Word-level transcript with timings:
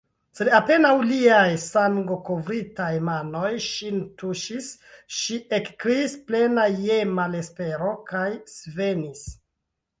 Sed 0.37 0.47
apenaŭ 0.59 0.93
liaj 1.09 1.51
sangokovritaj 1.63 2.87
manoj 3.11 3.51
ŝin 3.67 4.01
tuŝis, 4.23 4.71
ŝi 5.19 5.39
ekkriis, 5.61 6.19
plena 6.33 6.67
je 6.89 6.99
malespero, 7.21 7.97
kaj 8.13 8.29
svenis. 8.59 9.27